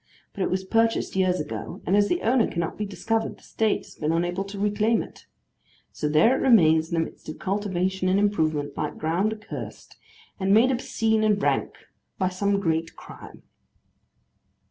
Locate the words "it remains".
6.35-6.89